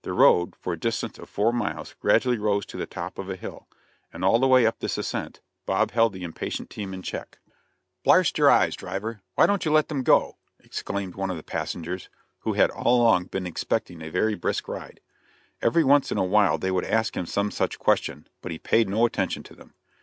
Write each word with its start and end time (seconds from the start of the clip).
The 0.00 0.14
road, 0.14 0.56
for 0.56 0.72
a 0.72 0.80
distance 0.80 1.18
of 1.18 1.28
four 1.28 1.52
miles, 1.52 1.94
gradually 2.00 2.38
rose 2.38 2.64
to 2.64 2.78
the 2.78 2.86
top 2.86 3.18
of 3.18 3.28
a 3.28 3.36
hill, 3.36 3.68
and 4.10 4.24
all 4.24 4.38
the 4.38 4.46
way 4.48 4.64
up 4.64 4.78
this 4.78 4.96
ascent, 4.96 5.42
Bob 5.66 5.90
held 5.90 6.14
the 6.14 6.22
impatient 6.24 6.70
team 6.70 6.94
in 6.94 7.02
check. 7.02 7.38
"Blarst 8.02 8.38
your 8.38 8.48
heyes, 8.48 8.76
driver, 8.76 9.20
why 9.34 9.44
don't 9.44 9.66
you 9.66 9.70
let 9.70 9.88
them 9.88 10.02
go?" 10.04 10.38
exclaimed 10.58 11.16
one 11.16 11.28
of 11.30 11.36
the 11.36 11.42
passengers, 11.42 12.08
who 12.38 12.54
had 12.54 12.70
all 12.70 13.02
along 13.02 13.24
been 13.24 13.46
expecting 13.46 14.00
a 14.00 14.08
very 14.08 14.34
brisk 14.34 14.68
ride. 14.68 15.00
Every 15.60 15.84
once 15.84 16.10
in 16.10 16.16
a 16.16 16.24
while 16.24 16.56
they 16.56 16.70
would 16.70 16.86
ask 16.86 17.14
him 17.14 17.26
some 17.26 17.50
such 17.50 17.78
question, 17.78 18.26
but 18.40 18.50
he 18.50 18.58
paid 18.58 18.88
no 18.88 19.04
attention 19.04 19.42
to 19.42 19.54
them. 19.54 19.74